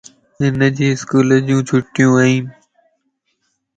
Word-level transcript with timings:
ھنجي 0.39 0.87
اسڪولَ 0.93 1.29
جون 1.47 1.61
چھٽيون 1.67 2.09
وَن 2.13 2.43